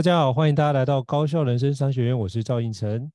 [0.00, 2.18] 大家好，欢迎大家来到高效人生商学院。
[2.18, 3.12] 我是赵应成，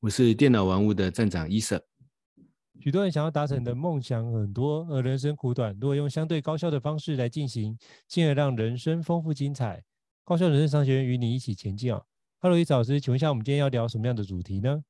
[0.00, 1.80] 我是电脑玩物的站长伊瑟。
[2.80, 5.72] 许多人想要达成的梦想很多，而人生苦短。
[5.80, 9.84] 如果用相对高效的方式来进行，进而让人生丰富精彩。
[10.24, 12.02] 高效人生商学院与你一起前进啊
[12.40, 14.82] ！Hello，伊瑟老师，请问一下，我们今天要聊什么样的主题呢？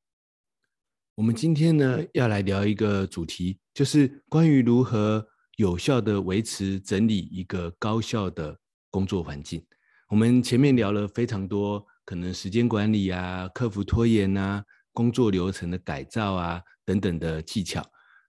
[1.15, 5.23] 我们今天呢要来聊一个主题，就是关于如何
[5.59, 9.63] 有效的维持整理一个高效的工作环境。
[10.08, 14.64] 我们前面聊了非常多，可能时间管理啊、克服拖延啊、
[14.95, 17.85] 工作流程的改造啊等等的技巧。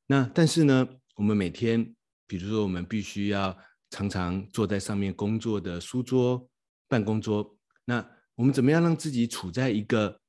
[0.06, 0.86] 那但是呢，
[1.16, 1.96] 我们每天，
[2.28, 3.58] 比如说我们必须要
[3.92, 6.50] 常常坐在上面工作的书桌、
[6.90, 10.20] 办公桌，那我们怎么样让自己处在一个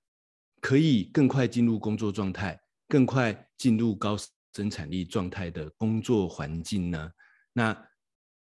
[0.61, 4.17] 可以更快进入工作状态、更快进入高
[4.55, 7.11] 生产力状态的工作环境呢？
[7.53, 7.77] 那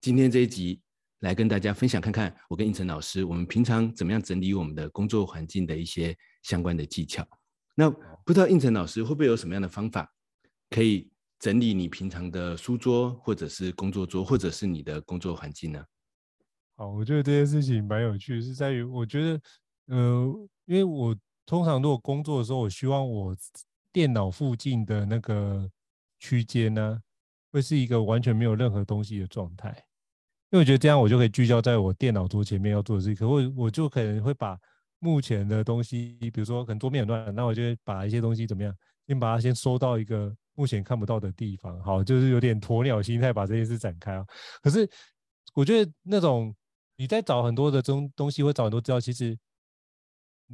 [0.01, 0.81] 今天这一集。
[1.25, 7.27] 来跟大家分享看看，我跟应成老师，我们平常怎么样整理我们的工作环境的一些相关的技巧。
[7.73, 7.89] 那
[8.23, 10.07] 不知道应成老师会不会有什么样的方法，
[10.69, 11.09] 可以
[11.39, 15.83] 整理你平常的书桌，或者是工作桌，或者是你的工作环境呢？
[16.75, 19.41] 好，我觉得这件事情蛮有趣，是在于我觉得，
[19.87, 23.35] 呃，因为我通常如果工作的时候，我希望我
[23.91, 25.67] 电脑附近的那个
[26.19, 27.01] 区间呢，
[27.51, 29.83] 会是一个完全没有任何东西的状态。
[30.51, 33.15] 因为我觉得这样，我就可以聚焦在我电脑桌前面要做的事情。
[33.15, 34.57] 可我我就可能会把
[34.99, 38.73] 目前的东西，比如说可能桌面很乱，那我就会把一些东西怎么样，
[39.07, 41.79] 先把它先收到一个目前看不到的地方。
[41.81, 44.25] 好，就是有点鸵鸟心态把这件事展开啊。
[44.61, 44.89] 可是
[45.53, 46.55] 我觉得那种
[46.95, 49.37] 你在找很多的东东西，会找很多资料，其实。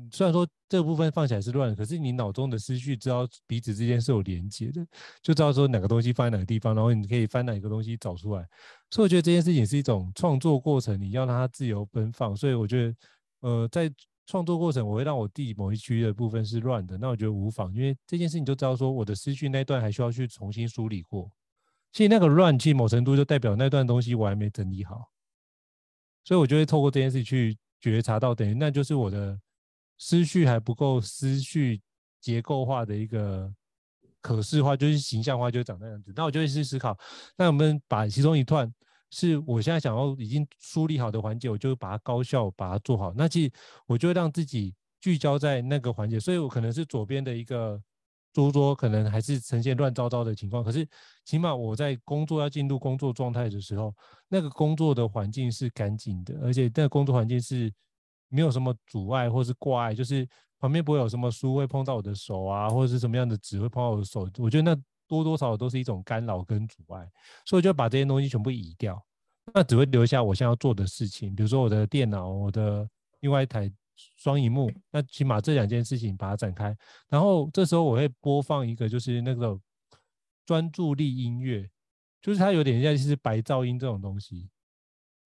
[0.09, 4.81] 虽然说这部分放起来是乱，可是你脑中的思绪知道彼此之间是有连接的，
[5.21, 8.47] 就知道说哪个东西放在哪个地方，然后你可以翻哪个东西找出来。
[8.89, 12.33] 所以我觉得这件事情是一种创作过程，你要让它自由奔放。
[12.33, 12.95] 所以我觉得，
[13.41, 13.91] 呃，在
[14.25, 21.29] 创作过程，我会让我地某一区的部分是乱的，那我觉得无妨，因为这件事情就知道说我的思绪那段还需要去重新梳理过。
[21.91, 25.11] 其实那个乱，其实某程度就代表那段东西我还没整理好。
[26.23, 29.37] 所以我就会透过这件事去觉察到，等于那就是我的。
[30.03, 31.79] 思绪还不够思绪
[32.19, 33.53] 结构化的一个
[34.19, 36.11] 可视化，就是形象化，就长那样子。
[36.15, 36.97] 那我就会去思考，
[37.37, 38.73] 那我们把其中一段
[39.11, 43.13] 是我现在想要已经梳理好的环节，我就把它高效把它做好。
[43.15, 43.51] 那其实
[43.85, 47.79] 我就让自己聚焦在那个环节，所以我可能是左边的一个
[48.33, 50.63] 桌桌，可能还是呈现乱糟糟的情况。
[50.63, 50.87] 可是
[51.25, 53.95] 起码我在工作要进入工作状态的时候，
[54.27, 57.71] 那个工作的环境是干净的，而且那个工作环境是。
[58.31, 64.29] 没有什么阻碍或是挂碍，就是旁边不会有什么书会碰到我的手啊，或者是什么样的纸会碰到我的手。
[64.37, 67.05] 我觉得那多多少少都是一种干扰跟阻碍，
[67.45, 69.03] 所以我就把这些东西全部移掉，
[69.53, 72.87] 那只会留下我现在要做的事情，比如说我的电脑、我的
[73.19, 73.69] 另外一台
[74.17, 76.73] 双萤幕，那起码这两件事情把它展开。
[77.09, 79.59] 然后这时候我会播放一个就是那个
[80.45, 81.69] 专注力音乐，
[82.21, 84.47] 就是它有点像是白噪音这种东西，因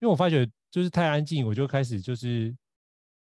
[0.00, 2.56] 为我发觉就是太安静，我就开始就是。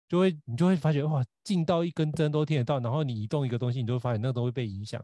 [0.08, 5.02] 就会你就会发觉哇，近到一根针都听得到，然后你移动一个东西，你就会发现那个都会被影响。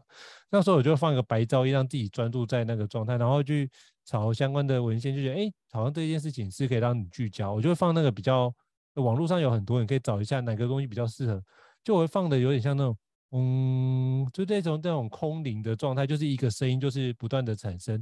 [0.49, 3.69] 那时候我就放一个白噪音，让自己专注在那个状态，然后去
[4.05, 7.51] 找相关的文献，就觉得哎，好像这件事情是可以让你聚焦。
[7.51, 8.53] 我就会放那个比较，
[8.95, 11.43] 网络上有很多，你可以找一下哪个东西比较适合。
[11.83, 12.97] 就我会放的有点像那种，
[13.31, 18.01] 嗯，就这种这种空灵的状态，就是一个声音，就是不断的产生。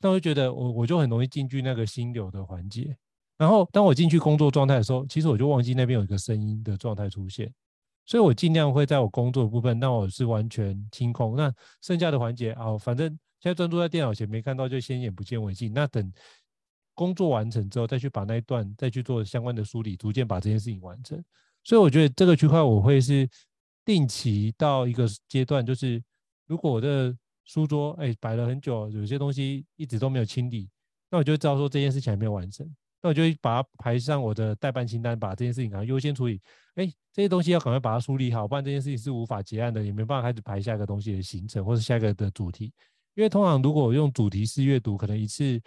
[0.00, 2.96] 那我就觉得我我就很容易进去那个心流的环节。
[3.38, 7.50] 然后当我进去工作状态的时候，其实我就忘记那边有一个声音的状态出现，
[8.04, 11.36] 所以我尽量会在我工作的部分，那我是完全清空。
[11.36, 11.50] 那
[11.80, 13.08] 剩下的环节啊，反正
[13.40, 15.72] 现在专注在电脑前没看到，就先眼不见为净。
[15.72, 16.12] 那等
[16.94, 21.22] 工作完成之后，再去把那一段再去做相关的梳理，逐渐把这件事情完成。
[21.62, 23.28] 所以我觉得这个区块我会是
[23.84, 26.02] 定期到一个阶段，就是
[26.46, 30.68] 如果我的书桌哎摆了很久，有些东西一直都没有清理，
[31.08, 32.68] 那我就知道说这件事情还没有完成。
[33.00, 36.40] 那我就把它排上我的待办清单，把这件事情赶快优先处理。
[36.74, 42.72] 哎，这些东西要赶快把它梳理好，不然这件事情是无法结案的，也没办法开始排下一个东西的行程，或是下一个的主题。
[43.14, 45.60] 因为通常如果我用主题式阅读，可能一次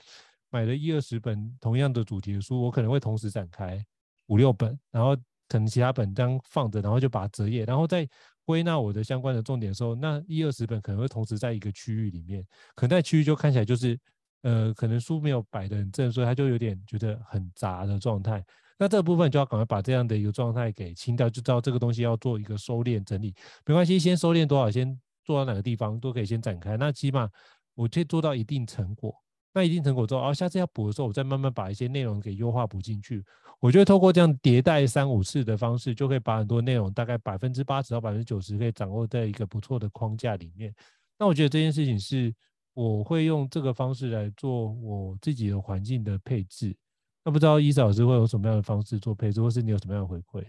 [0.50, 3.81] 买了一二十本同样的主题的书，我可能会同时展开
[4.28, 5.16] 五六本，然后
[5.48, 8.07] 可能其他本这样放着，然后就把它折页，然后再
[8.44, 12.45] 归纳我的相关的重点的时候，那一二十本可能会同时在一个区域里面，
[12.75, 13.98] 可能在区域就看起来就是。
[14.43, 18.43] 呃，可能书没有摆得很正，所以他就有点觉得很杂的状态。
[18.79, 23.31] 那这部分就要赶快把这样的一个状态给清掉，就知道这个东西要做一个收敛整理。
[23.65, 26.75] 没关系，先收敛多少，先做到哪个地方都可以先展开。
[26.77, 27.29] 那起码
[27.75, 29.13] 我可以做到一定成果。
[29.53, 33.23] 那一定成果之后，哦，下次要补的时候，我再慢慢把一些内容给优化补进去。
[33.59, 40.73] 我觉得透过这样迭代三五次的方式，就可以把很多内容大概百分之八十到百分之九十可以掌握在一个不错的框架里面。
[41.19, 42.33] 那我觉得这件事情是。
[42.81, 46.75] 我会用这个方式来做我自己的环境的配置。
[47.24, 50.44] 那不知道伊嫂老师会有什么样的方式做配置，或是你有什么样的回馈？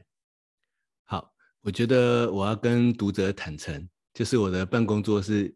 [1.05, 1.31] 好，
[1.61, 5.55] 我觉得我要跟读者坦诚，就是我的办公桌是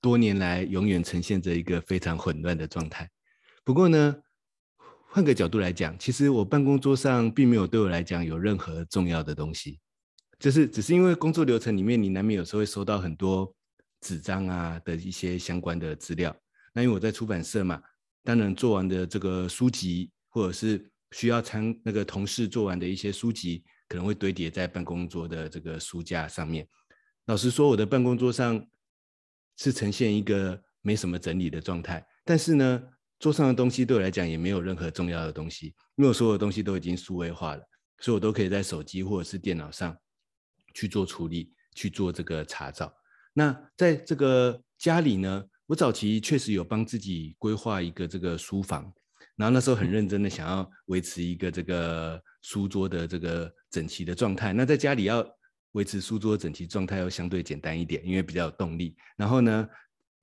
[0.00, 3.06] 多年来永远呈现着一个非常混乱的状态。
[3.62, 4.16] 不过呢，
[5.10, 9.78] 换个角度来讲，其实我办公桌上并没有对我来讲有任何重要的东西，
[10.38, 13.54] 就是只是因为工作流程里面，你难免有时候会收到很多。
[14.00, 16.34] 纸张啊的一些相关的资料，
[16.72, 17.82] 那因为我在出版社嘛，
[18.24, 26.66] 当然做完的这个书籍，或者是需要参那个同事做完的一些书籍，可能会堆叠在办公桌的这个书架上面。
[27.26, 28.66] 老实说，我的办公桌上
[29.56, 32.82] 是呈现一个没什么整理的状态，但是呢，
[33.18, 37.62] 桌上的东西对我来讲也没有任何重要的东西，因为我所有的东西都已经数位化了，
[37.98, 39.94] 所以我都可以在手机或者是电脑上
[40.72, 42.92] 去做处理，去做这个查找。
[43.32, 48.92] 那在这个家里呢，我早期确实有帮自己规划一个这个书房，
[49.36, 54.52] 然后那时候很认真的想要维持一个这个书桌的这个整齐的状态。
[54.52, 55.24] 那在家里要
[55.72, 58.96] 维持书桌整齐状态，要相对简单一点，因为比较有动力。
[59.16, 59.68] 然后呢，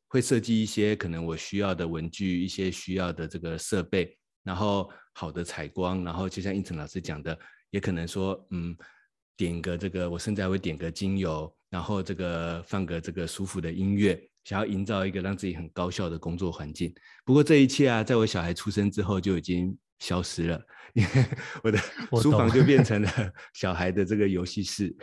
[0.10, 7.38] 会设计一些可能我需要的文具，一些需要的这个设备，然后好的采光，然后就像应成老师讲的，
[7.70, 8.76] 也可能说，嗯，
[9.38, 11.57] 点个这个，我甚至还会点个精油。
[11.70, 16.94] 然后这个放个这个舒服的音乐，想要营造一个让自己很高效的工作环境。
[17.26, 20.62] 不过这一切啊，在我小孩出生之后就已经消失了，
[20.96, 21.26] 因为
[21.62, 21.78] 我的
[22.22, 23.12] 书房就变 成了
[23.54, 24.96] 小孩的这个游戏室，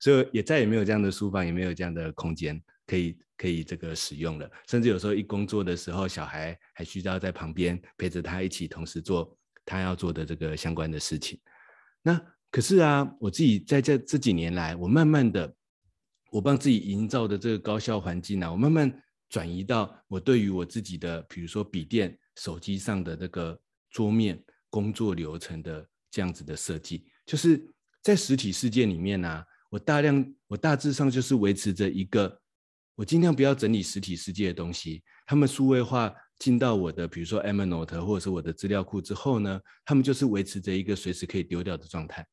[0.00, 4.50] 所以也再也没有这样的书房，也没有这样的空间可以可以这个使用了。
[4.68, 11.40] 甚至有时候一工作的时候，小孩还需要在旁边陪着他一起同时做他要做的这个相关的事情。
[12.02, 15.54] 那可是啊，我自己在这这几年来，我慢慢的。
[16.32, 23.60] 我帮自己营造的这个高效环境呢、啊，我慢慢转移到我对于我自己的，比如说笔电、手机上的这个
[23.90, 27.62] 桌面工作流程的这样子的设计，就是
[28.00, 32.40] 在实体世界里面呢、我大量我大致上就是维持着一个，
[32.94, 42.26] 我尽量不要整理实体世界的东西，他们数位化进到我的，比如说 Evernote 或者是我的资料库之后呢，他们就是维持着一个随时可以丢掉的状态。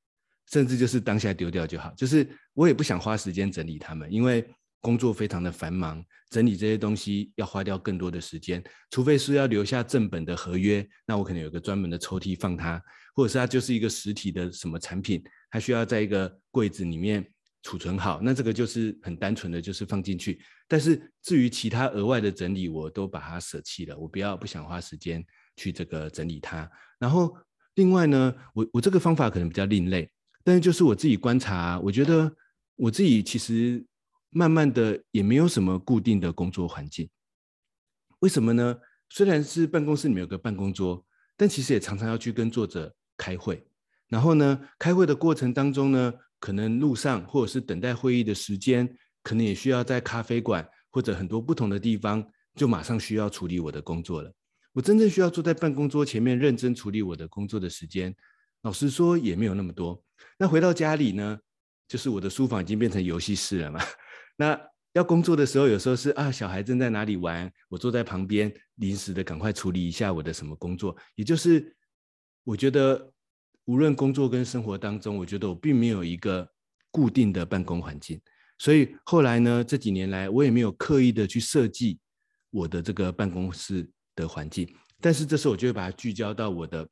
[0.51, 4.47] 甚至就是当下丢掉就好，就是我也不想花时间整理它们，因为
[4.81, 8.63] 工作非常的繁忙，整理这些东西要花掉更多的时间。
[8.89, 12.81] 除非是要留下正本的合约，那我可能有个专门的抽屉放它，
[13.13, 17.29] 或者是它就是一个实体的什么产品，它需要在一个柜子里面
[17.61, 20.41] 储存好，那这个就是很单纯的就是放进去。
[20.67, 25.23] 但是至于其他额外的整理，我都把它舍弃了，我不要不想花时间
[25.57, 26.67] 去这个整理它。
[26.97, 27.35] 然后
[27.75, 30.09] 另外呢，我我这个方法可能比较另类。
[30.49, 32.35] 但就是我自己观察，我觉得
[32.75, 33.85] 我自己其实
[34.31, 37.07] 慢慢的也没有什么固定的工作环境。
[38.21, 38.75] 为什么呢？
[39.09, 41.05] 虽然是办公室里面有个办公桌，
[41.37, 43.63] 但其实也常常要去跟作者开会。
[44.07, 48.91] 然后呢，开会的过程当中呢，可能路上或者是等待会议的时间，
[49.21, 54.33] 可能也需要在咖啡馆或者很多不同的地方，就马上需要处理我的工作了。
[54.73, 58.15] 我真正需要坐在办公桌前面认真处理我的工作的时间，
[58.63, 60.03] 老实说也没有那么多。
[60.37, 61.37] 那回到家里呢，
[61.87, 63.79] 就是我的书房已经变成游戏室了嘛。
[64.37, 64.59] 那
[64.93, 70.95] 要工作的时候，有时候是啊，小孩正在哪里玩，我坐在旁边，临时的赶快处理一下我的什么工作。
[71.15, 71.75] 也就是
[72.43, 73.11] 我觉得，
[73.65, 76.49] 无论工作跟生活当中，我觉得我并没有一个
[76.89, 78.19] 固定的办公环境。
[78.57, 81.99] 所以后来呢，这几年来，我也没有刻意的去设计
[82.49, 84.67] 我的这个办公室的环境，
[84.99, 86.85] 但是这时候我就会把它聚焦到我的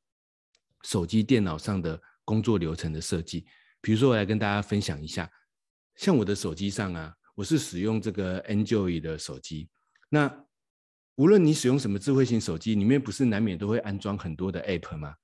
[0.83, 3.45] 手机、电脑上的工作流程的设计。
[3.79, 5.31] 比如说，我来跟大家分享一下，
[5.95, 9.69] 像我的手机上啊，我是使用这个 Android 的手机。
[10.09, 10.29] 那
[11.15, 15.15] 无论你使用什么智慧型手机，里面不是难免都会安装很多的 App 吗？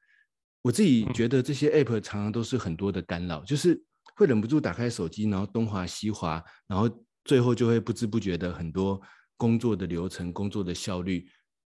[0.61, 3.83] 我自己觉得这些 App 常常都是很多的干扰，就是
[4.15, 6.89] 会忍不住打开手机，然后东滑西滑，然后
[7.25, 9.01] 最后就会不知不觉的很多
[9.35, 11.27] 工作的流程、工作的效率。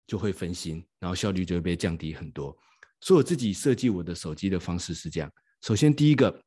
[0.09, 2.57] 就会分心，然后效率就会被降低很多。
[3.07, 6.43] 所以我自己设计我的手机的方式是这样：首先，第一个，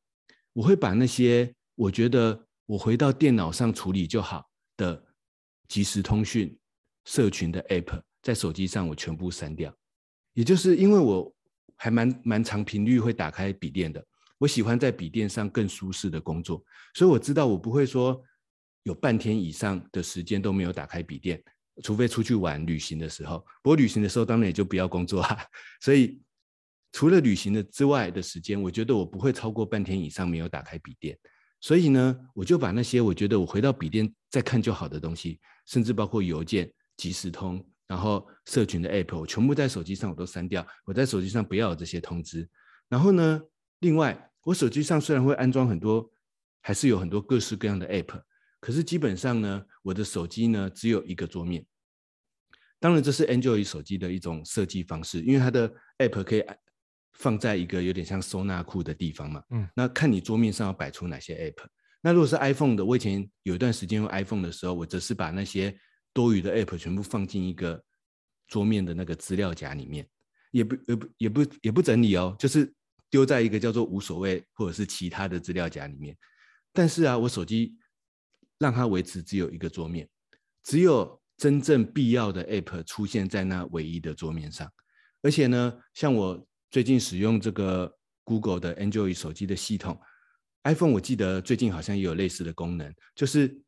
[0.52, 5.02] 我会把那些我觉得我回到电脑上处理就好的
[5.70, 6.54] 即时通讯、
[7.06, 9.74] 社群的 App，在手机上我全部删掉。
[10.34, 11.34] 也就是因为我
[11.78, 14.06] 还蛮蛮长频率会打开笔电的，
[14.38, 16.62] 我喜欢在笔电上更舒适的工作，
[16.94, 18.22] 所以我知道我不会说
[18.84, 21.42] 有半天以上的时间都没有打开笔电。
[21.82, 25.40] 除非出去玩旅行的时候，不过旅行的时候当然也就不要工作哈。
[25.80, 26.22] 所以
[26.92, 31.18] 除了旅行的之外的时间，我觉得我不会超过半天以上没有打开笔电。
[31.62, 40.66] 所以呢，我就把那些我觉得我回到笔电再看就好的东西，甚至包括邮件、即时通，然后社群的 App，我全部在手机上我都删掉。
[40.86, 42.50] 我在手机上不要有这些通知。
[42.88, 43.42] 然后呢，
[43.80, 46.10] 另外我手机上虽然会安装很多，
[46.62, 48.22] 还是有很多各式各样的 App。
[48.62, 51.66] 可是基本上呢，我的手机呢只有一个桌面。
[52.80, 56.44] 当然，这是 Android 手机的一种设计方式，因为它的 App 可以
[57.20, 59.44] 放在一个有点像收纳库的地方嘛。
[59.52, 59.70] 嗯。
[59.76, 61.66] 那看你桌面上要摆出哪些 App。
[62.02, 65.74] 那如果是 iPhone 的，我以前有一段时间用 iPhone 的时候，我则是把那些
[66.12, 67.82] 多余的 App 全部放进一个
[68.48, 70.08] 桌面的那个资料夹里面，
[70.52, 72.74] 也不也不也不也不整理哦，就是
[73.10, 76.18] 丢在一个叫做无所谓或者是其他的资料夹里面。
[76.74, 77.76] 但是啊，我手机。
[78.62, 80.06] 让它维持只有一个桌面，
[80.64, 84.70] 只有真正必要的 App 出现在那唯一的桌面上。
[85.22, 87.92] 而且呢，像我最近使用这个
[88.24, 90.00] Google 的 Android 手机的系统
[90.64, 93.60] ，iPhone 我记得最近好像也有类似的功能，就是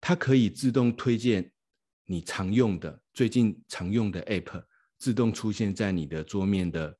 [0.00, 1.52] 它可以自动推荐
[2.06, 4.64] 你常用的、最近常用的 App，
[4.98, 6.98] 自动出现在你的桌面的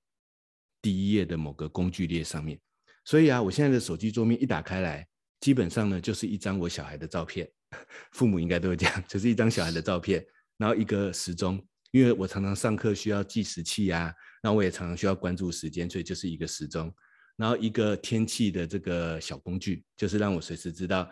[0.82, 2.60] 第一页的某个工具列上面。
[3.04, 5.08] 所以啊，我现在的手机桌面一打开来。
[5.40, 7.48] 基本上呢，就是一张我小孩的照片，
[8.10, 10.22] 父母应该都会这样，就是一张小孩的照片，
[10.56, 16.94] 然后一个时钟，因为我常常上课需要计时器啊，那我也常常需要关注时间，所以就是一个时钟，
[17.36, 21.08] 然后一个天气的这个小工具，就是让我随时知道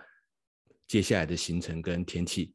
[0.87, 2.54] 接下来的行程跟天气，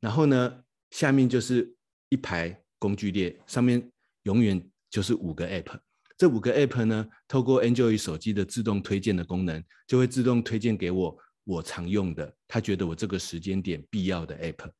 [0.00, 1.72] 然后呢，下面就是
[2.08, 3.90] 一排工具列，上面
[4.24, 4.60] 永远
[4.90, 5.78] 就是五个 app。
[6.18, 14.70] 这五个 app 呢，透过 Android 手机的自动推荐的功能，就会自动推荐给我我常用的，他觉得我这个时间点必要的 app。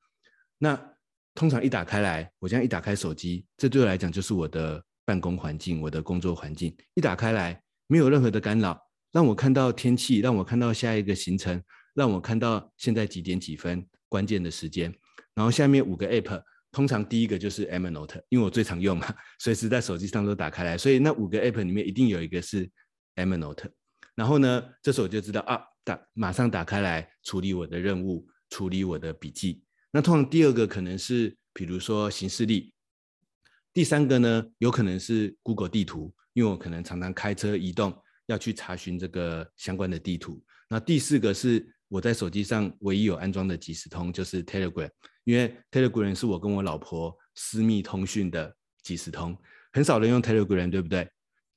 [0.58, 0.78] 那
[1.34, 6.76] 通常一打开来，我这样一打开手机，这对我来讲就是我的办公环境，我的工作环境。
[6.94, 8.80] 一打开来，没有任何的干扰，
[9.12, 11.62] 让我看到天气，让我看到下一个行程，
[11.94, 14.94] 让我看到现在几点几分关键的时间。
[15.34, 16.42] 然后下面五个 app。
[16.72, 22.70] 通常第一个就是 Evernote，因为我最常用嘛，随时在手机上都打开来，所以那五个 App 里面一定有一个是
[23.16, 23.68] Evernote。
[24.14, 29.64] 然后呢，这时候我就知道啊，打马上打开来处理我的任务，处理我的笔记。
[29.90, 32.72] 那通常第二个可能是比如说行事历，
[33.72, 40.42] 第三个呢有可能是 Google 地图，因为我可能常常开车移动要去查询这个相关的地图。
[40.68, 44.88] 那第四个是我在手机上唯一有安装的即时通，就是 Telegram。
[45.24, 49.36] 因为 Telegram 是我跟我老婆私密通讯的即时通，
[49.72, 51.08] 很少人用 Telegram，对不对？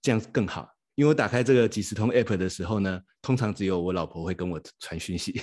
[0.02, 5.42] 这样更好，因为我打开这个即时通 App 的时候呢，通常只有我老婆会跟我传讯息，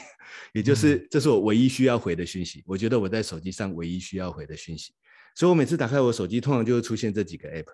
[0.52, 2.62] 也就是这是我唯一需要回的讯息。
[2.66, 4.92] 我觉得我在手机上唯一需要回的讯息，
[5.34, 7.66] 所以我每次打开我手机，通常就会出现这几个 App，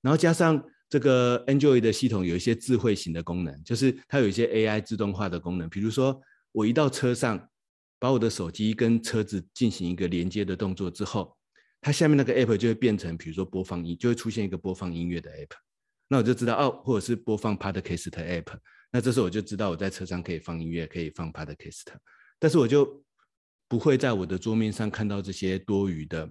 [0.00, 6.20] 然后加上这个 Android 的系统有一些智慧型的功能，就是它有一些 AI 自动化的功能，比如说
[6.52, 7.48] 我一到车上。
[8.02, 11.36] 把我的手机跟车子进行一个连接的动作之后，
[11.80, 15.50] 它下面那个 app 就会变成，比如说播放音，就会出现一个播放音乐的 app。
[16.12, 18.58] 那我就知道哦，或者是播放 Podcast App，
[18.90, 21.84] 那这时候我就知道我在车上可以放音乐，可以放 Podcast，
[22.38, 23.02] 但是我就
[23.66, 26.30] 不会在我的桌面上看到这些多余的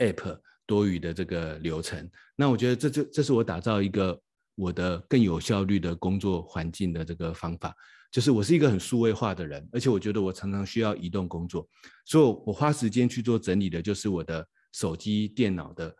[0.00, 2.06] App、多余的这个流程。
[2.36, 4.20] 那我觉得这就这是我打造一个
[4.54, 7.74] 我的更有效率的工作环境的这个方法。
[8.12, 11.66] 就是我是一个很数位化的人，而且我觉得我常常需要移动工作，
[12.04, 15.96] 所以我花时间去做整理的，就是我的手机、电脑的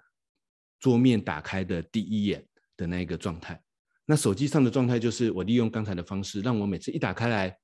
[0.78, 3.60] 桌面打开的第一眼的那一个状态。
[4.06, 7.56] 那手机上的状态就是我利用刚才的方式，让我每次一打开来，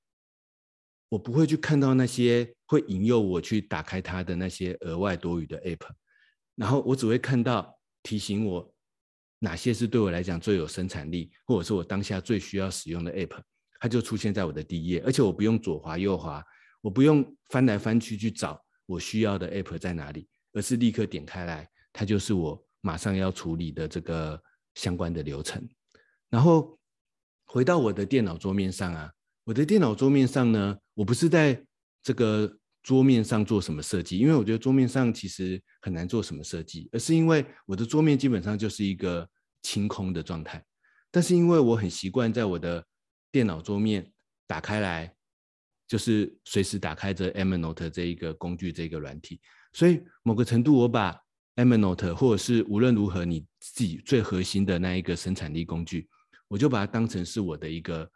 [1.09, 5.89] 我不会去看到那些会引诱我去打开它的那些额外多余的 app，
[6.55, 8.73] 然后我只会看到提醒我
[9.39, 13.41] 哪些是对我来讲最有生产力，或者是我当下最需要使用的 app。
[13.83, 16.45] 它就出现在我的第一页，而且我不用左滑右滑，
[16.83, 24.39] 我不用翻来翻去去找我需要的 app 在哪里，而是立刻点开来，它就是我马上要处理的这个
[24.75, 25.69] 相关的流程。
[26.29, 26.79] 然后
[27.45, 29.11] 回到我的电脑桌面上啊，
[29.45, 31.65] 我的电脑桌面上呢，我不是在
[32.03, 39.29] 这个桌面上做什么设计，因为我觉得桌面上其实很难做什么设计，而是因为我的桌面基本上就是一个
[39.63, 40.65] 清空的状态。
[41.11, 42.85] 但是因为我很习惯在我的
[43.33, 44.13] 电脑桌面
[44.47, 45.13] 打开来，
[45.89, 49.41] 就是随时打开着 Evernote 这一个工具，这个软体。
[49.73, 51.21] 所以某个程度，我把
[51.65, 56.09] Evernote 或者是无论如何你自己最核心的那一个生产力工具，
[56.49, 58.11] 我就把它当成是我的一个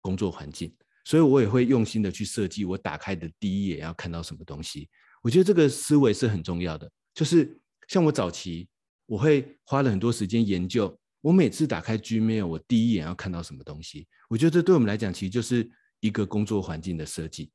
[0.00, 0.74] 工作环境。
[1.04, 4.88] 所以我也会用心的去设计我打开的第一眼要看到什么东西。
[5.22, 6.90] 我觉得这个思维是很重要的。
[7.14, 8.66] 就是像我早期，
[9.06, 10.98] 我会花了很多时间研究。
[11.20, 14.06] 我每次打开 Gmail，我第一眼要看到什么东西？
[14.28, 17.50] 我觉得这对我们来讲，其实就是一个工作环境的设计。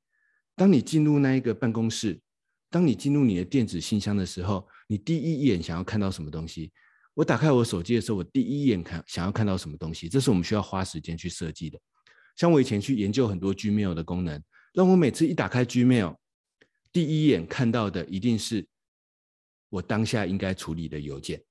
[0.56, 2.20] 当你进入那一个办公室，
[2.70, 6.72] 当你进入你的电子信箱的时候，你第一眼想要看到什么东西？
[7.14, 10.10] 我打开我手机的时候，我第一眼看想要看到什么东西？
[10.10, 11.80] 这是我们需要花时间去设计的。
[12.36, 14.42] 像我以前去研究很多 Gmail 的功能，
[14.74, 16.16] 让我每次一打开 Gmail，
[16.92, 18.66] 第一眼看到的一定是
[19.70, 21.44] 我当下应该处理的邮件。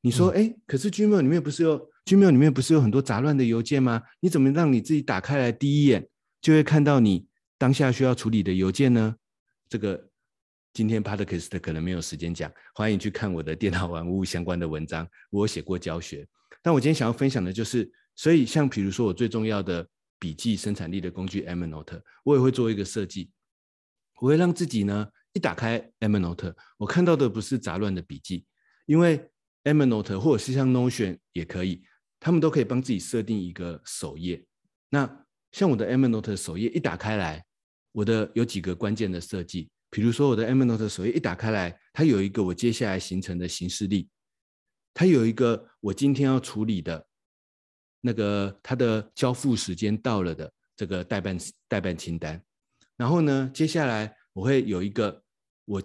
[0.00, 4.00] 你说，哎，可是 Gmail 里面不是有 Gmail 里面不是有很多杂乱的邮件吗？
[4.20, 6.08] 你怎么让你自己打开来第一眼
[6.40, 7.26] 就会看到你
[7.58, 9.16] 当下需要处理的邮件呢？
[9.68, 10.09] 这个
[10.72, 16.26] 今天 Podcast 可能没有时间讲，欢迎去看我的电脑玩物相关的文章，我写过教学。
[16.62, 19.86] 但我今天想要分享的就是，所以像比如说我最重要的
[20.20, 23.30] 笔记生产力的工具，M Note，我也会做一个设计，
[24.20, 28.44] 我会让自己呢一打开 M Note，我看到的不是杂乱的笔记，
[28.86, 29.28] 因为
[29.64, 31.82] M Note 或者是像 Notion 也可以，
[32.20, 34.44] 他们都可以帮自己设定一个首页。
[34.88, 37.44] 那像我的 M Note 首页一打开来，
[37.90, 44.08] 我的有几个关键的设计，比如说我的 Evernote 首页一打开来，它有一个我接下来形成的行事历，
[44.94, 47.06] 它有一个我今天要处理的
[48.00, 51.36] 那个它的交付时间到了的这个代办
[51.68, 52.42] 代办清单。
[52.96, 55.22] 然后呢，接下来我会有一个
[55.64, 55.82] 我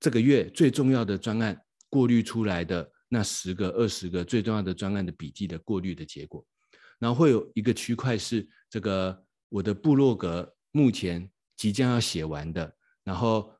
[0.00, 2.90] 这个月最重要的专案过滤出来的。
[3.06, 6.44] 那十个、二十个最重要的专案的笔记的过滤的结果，
[6.98, 13.52] 然后会有一个区块是这个我的部落格目前即将要写完的，然后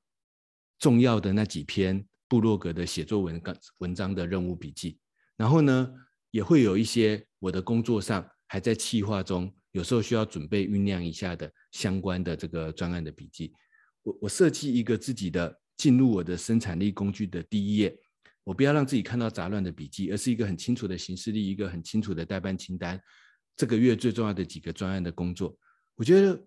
[0.78, 4.98] 重要的那几篇部落格的写作文章文章的任务笔记，
[5.36, 5.94] 然后呢
[6.30, 13.52] 也会有一些我的工作上还在企划中，有时候需要准备酝酿一下的相关的这个专案的笔记。
[14.02, 17.96] 我我设计一个自己的进入我的生产力工具的第一页。
[18.42, 23.00] 我不要让自己看到杂乱的笔记，而是一个很清楚的行事历，一个很清楚的待办清单。
[23.56, 25.56] 这个月最重要的几个专案的工作，
[25.94, 26.46] 我觉得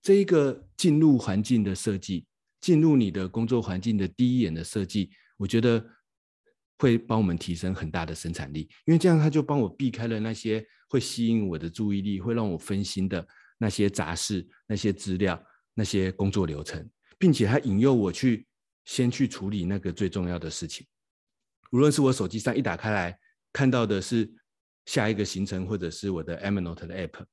[0.00, 2.26] 这一个进入环境的设计，
[2.62, 5.84] 进入你的工作环境的第一眼的设计，我觉得
[6.78, 13.26] 会帮我们提升很大的生产力，因为这样它就帮我避开了那些会吸引我的注意力、会让我分心的
[13.58, 15.40] 那些杂事、那些资料、
[15.74, 18.46] 那些工作流程，并且它引诱我去
[18.84, 20.86] 先去处理那个最重要的事情。
[21.72, 23.18] 无论是我手机上一打开来
[23.52, 24.32] 看到的是
[24.86, 27.24] 下一个行程，或者是我的 Evernote 的 App，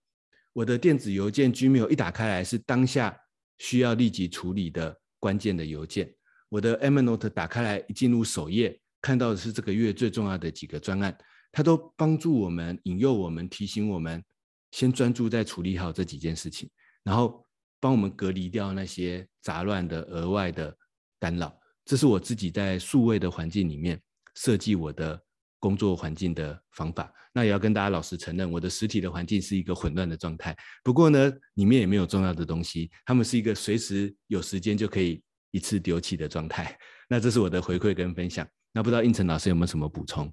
[0.54, 3.15] 我的电子邮件 Gmail 一打开来是当下
[3.58, 6.13] 需要立即处理的关键的邮件，
[6.49, 11.17] 我的 Evernote 打开来一进入首页看到的是这个月最重要的几个专案，
[11.51, 14.23] 它都帮助我们引诱我们提醒我们
[14.71, 16.69] 先专注在处理好这几件事情，
[17.03, 17.45] 然后
[17.79, 20.75] 帮我们隔离掉那些杂乱的额外的
[21.19, 21.55] 干扰。
[21.86, 24.01] 这是我自己在数位的环境里面。
[24.36, 25.21] 设计我的
[25.60, 30.56] 工作环境的方法，那也要跟大家老实承认，我的实体的环境是一个混乱的状态。
[30.84, 36.78] 不过呢，里面也没有重要的东西，他们是一个随时有时间就可以一次丢弃的状态。
[37.08, 38.48] 那这是我的回馈跟分享。
[38.72, 40.32] 那不知道胤丞老师有没有什么补充？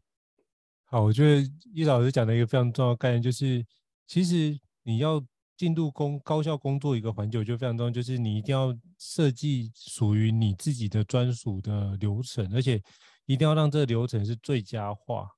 [0.85, 3.65] 好，我觉得伊老师讲的一个非常重要的概念，就是
[4.07, 5.25] 其实你要
[5.57, 12.81] 进入工高效工作一个环节，我觉得非常重要，就是你一定要设计属于你自己的专属的流程，而且
[13.27, 15.29] 一定要让这个流程是最佳化。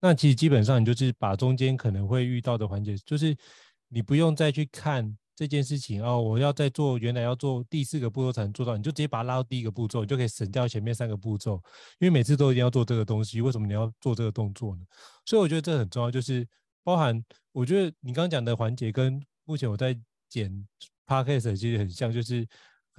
[0.00, 3.36] 那其实基本上你就是把中间可能会遇到的环节，就是
[3.88, 5.16] 你不用再去看。
[5.38, 11.62] 这件事情哦，我要再做，原来要做第四个步骤才能做到，你就直接把它拉到第一个步骤，你就可以省掉前面三个步骤。
[12.00, 14.82] 因为每次都一定要做这个东西，为什么你要做这个动作呢？
[15.24, 16.44] 所以我觉得这很重要，就是
[16.82, 19.96] 包含我觉得你刚刚讲的环节跟目前我在
[20.28, 20.52] 剪
[21.06, 22.44] podcast 其实很像，就是。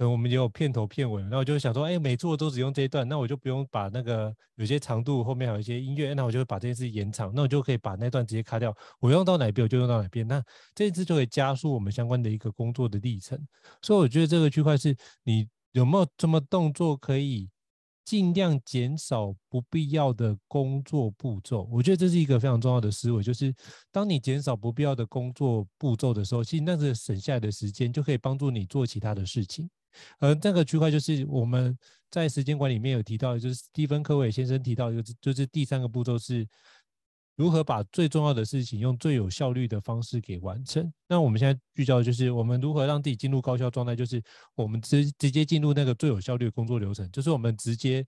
[0.00, 8.74] 可能我们也有片头片尾，那我就想说，哎，每次我都只用这一段，那我就不用把那个有些长度后面还有一些音乐，那我就把这件事延长，那我就可以把那段直接卡掉。
[8.98, 10.42] 我用到哪边我就用到哪边，那
[10.74, 13.38] 这一次就会加速我们相关的一个工作的历程。
[13.82, 17.50] 所以我觉得这个区块是你有没有什么动作可以
[18.02, 21.68] 尽量减少不必要的工作步骤？
[21.70, 23.54] 我觉得这是一个非常重要的思维，就是
[23.92, 29.68] 当你减少不必要的工作步骤的时候，其实那个省下来的时间就可以帮助你做其他的事情。
[30.18, 31.76] 而这个区块就是我们
[32.10, 36.46] 在时间管理里面有提到，就是蒂芬·科维先生提到，就是就是第三个步骤是
[37.36, 40.92] 如何把最重要的事情用最有效率的方式给完成。
[41.08, 44.22] 那我们现在聚焦的就是我们如何让自己进入高效状态，就是
[44.54, 48.06] 我们直直接进入那个最有效率的工作流程，就是我们直接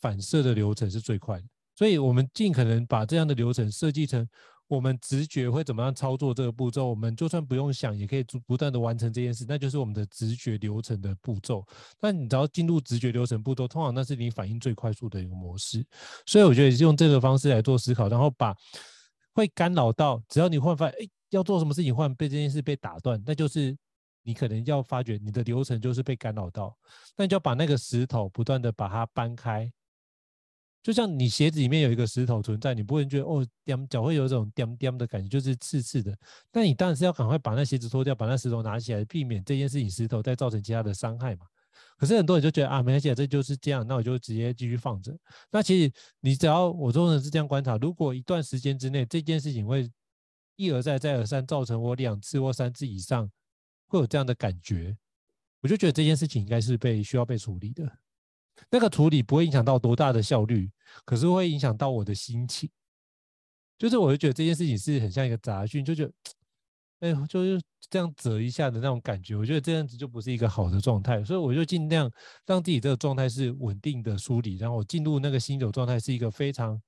[0.00, 1.44] 反射的流程是最快的。
[1.76, 4.28] 所以我们尽可能把这样的流程设计成。
[4.74, 6.88] 我们直觉会怎么样操作这个步骤？
[6.88, 11.62] 我们就算不用想，也可以不断的完成这件事，那就是我们的直觉流程的步骤。
[12.00, 15.84] 那你只要进入直觉流程步骤，通常那是你反应最快速的一个模式。
[16.24, 18.56] 所以我觉得用这个方式来做思考，然后把
[19.34, 23.76] 会干扰到，只要你换发，哎，要做什么事情，换被这件事被打断，那就是
[24.22, 26.74] 你可能要发觉你的流程就是被干扰到，
[27.14, 29.70] 那你就要把那个石头不断的把它搬开。
[30.82, 36.16] 就像你鞋子里面有一个石头存在，你不会觉得哦，踮脚会有一种踮踮的感觉，就是刺刺的。
[36.50, 41.46] 但你当然是要赶快把那鞋子脱掉，把那石头拿起来，避免这件事情石头再造成其他的伤害嘛。
[41.96, 45.16] 可是很多人就觉得啊，没关系，这就是这样，那我就直接继续放着。
[45.52, 49.88] 那其实你只要我做的是这样观察，如果一段时间之内这件事情会
[50.56, 53.30] 一而再再而三造成我两次或三次以上
[53.86, 54.96] 会有这样的感觉，
[55.60, 57.84] 我就觉得这件事情应该是被需要被处理的。
[58.70, 60.70] 那个处理不会影响到多大的效率，
[61.04, 62.70] 可是会影响到我的心情。
[63.78, 66.12] 就是我就觉得这件事情是很像一个杂讯，就觉得，
[67.00, 69.34] 哎，就是这样折一下的那种感觉。
[69.34, 72.10] 我觉得这样子就不是一个好的状态，所以我就尽量
[72.46, 76.80] 让自己这个状态是稳定的梳理，然后我进入那个心流状态是一个非常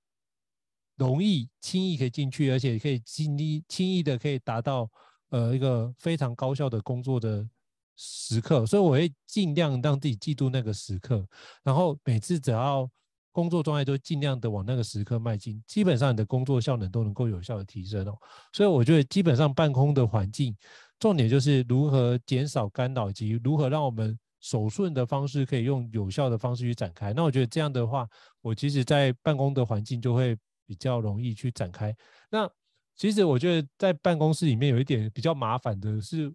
[0.96, 4.88] 容易、轻易可以进去，而且可以轻易、轻易的可以达到
[5.30, 7.48] 呃一个非常高效的工作的。
[7.96, 11.24] 时刻，所以我会尽量让自己记住那个时刻，
[11.62, 12.90] 然后每次只要
[13.30, 18.16] 工作状态都尽量的往那个时刻迈进，基本上你的工作效能都能够有效的提升哦。
[18.52, 20.57] 所以我觉得基本上办公的环境，
[20.98, 27.12] 重点就是如何减少干扰以及如何让我们手顺的方式可以用有效的方式去展开。
[27.12, 28.09] 那我觉得这样的话，
[28.40, 31.94] 我其实在办公的环境就会比较容易去展开。
[32.30, 32.48] 那
[32.96, 36.33] 其实我觉得在办公室里面有一点比较麻烦的是。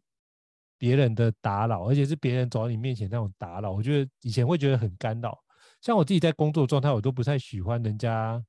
[0.80, 5.38] 别人的打扰，而且是别人走到你面前那种打扰，我觉得以前会觉得很干扰。
[5.82, 8.44] 像我自己在工作状态，我都不太喜欢人家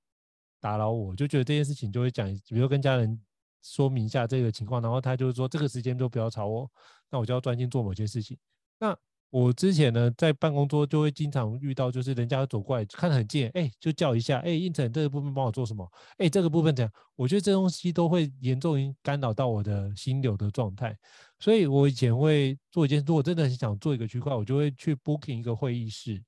[0.61, 3.21] 打扰我，就觉得这件事情就会讲，比如跟家人
[3.63, 6.71] 说明一下这个情况，然后他就是说这个时间都不要吵我，
[7.11, 8.39] 那我就要专心做某些事情。
[8.79, 8.97] 那
[9.31, 15.89] 我之前呢，在办公桌就会经常遇到，就是人家走过来看得很近，哎，就叫一下，哎，胤丞这个部分帮我做什么？
[16.19, 16.93] 哎，这个部分怎样？
[17.15, 20.97] 我觉得这东西都会严重干扰到我的心流的状态，
[21.39, 26.21] 所以我以前会做一件，如果真的很想做一个区块，我就会去 booking 一个会议室，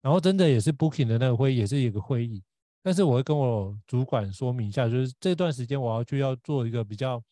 [0.00, 2.42] 然后真的也是 booking 的那个会议，也是一个会议，
[2.82, 7.22] 但是我会跟我主管说明一下，就是这段时间我要去要做一个比较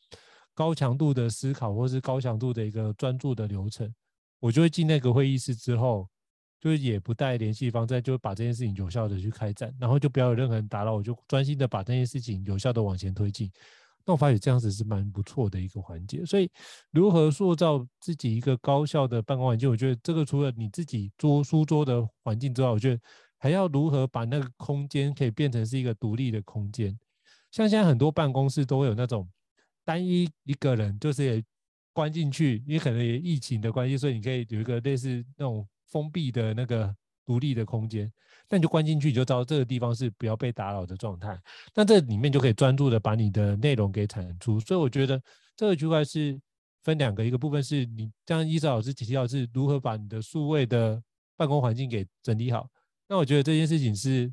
[0.53, 3.91] 高强度的思考，或是高强度的一个专注的流程。
[4.39, 6.09] 我就会进那个会议室之后，
[6.61, 13.51] 就是也不带联系方式，就把这件事情有效的去开展，然后就不要有任何人打扰，我就专心的把这件事情有效的往前推进。
[14.05, 16.25] 那我发现这样子是蛮不错的一个环节。
[16.25, 16.49] 所以，
[16.93, 23.01] 如何塑造自己一个高效的办公环境，我觉得这个除了你自己桌书桌的环境之外，我觉得
[23.39, 26.97] 还要如何把那个空间可以变成是一个独立的空间。
[27.51, 29.29] 像现在很多办公室都会有那种
[29.85, 31.43] 单一一个人，就是。
[31.97, 38.13] 关进去，因为可能也疫情的关系，所以你可以有一个类似那种封闭的那个独立的空间。
[38.51, 41.41] 那你就关进去，你就知道这个地方是不要被打扰的状态。
[41.75, 44.61] 那这里面就可以专注的把你的内容给产出。
[44.61, 45.19] 所以我觉得
[45.57, 46.39] 这个区块是
[46.83, 51.03] 分两个，一个部分是你像伊老师提到是如何把你的数位的
[51.35, 52.69] 办公环境给整理好。
[53.09, 54.31] 那我觉得这件事情是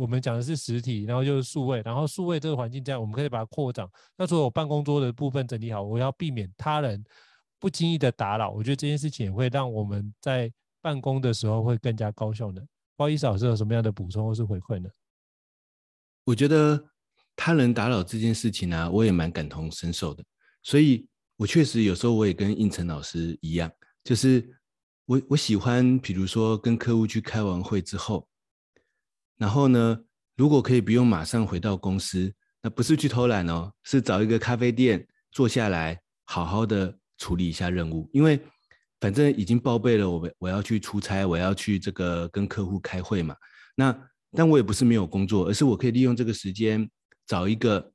[0.00, 3.86] 我们讲的是实体，然后就是数位，然后数位这个环境这样，我们可以把它扩展。
[4.16, 7.04] 那所以我办公桌的部分整理好，我要避免他人
[7.58, 8.50] 不经意的打扰。
[8.50, 12.66] 我觉得这件事情也会让我们在办公的时候会更加高效的。
[12.96, 14.88] 不好意思，老师有什么样的补充或是回馈呢？
[16.24, 16.82] 我觉得
[17.36, 20.24] 他人打扰这件事情呢、啊，我也蛮感同身受的。
[20.62, 23.70] 所以，我确实有时候我也跟应成老师一样，
[24.04, 24.46] 就是
[25.04, 28.26] 我我喜欢，比如说跟客户去开完会之后，
[29.40, 29.98] 然后呢，
[30.36, 32.30] 如果可以不用马上回到公司，
[32.62, 38.38] 那不是去偷懒哦，是找一个咖啡店坐下来，好好的处理一下任务，因为
[39.00, 43.34] 反正已经报备了我，我要去出差，我要去这个跟客户开会嘛。
[43.74, 43.98] 那
[44.32, 46.88] 但我也不是没有工作，而是我可以利用这个时间
[47.26, 47.90] 找一个。